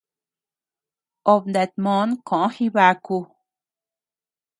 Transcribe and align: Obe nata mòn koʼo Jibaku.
Obe 1.31 1.49
nata 1.53 1.77
mòn 1.83 2.09
koʼo 2.27 2.47
Jibaku. 2.55 3.17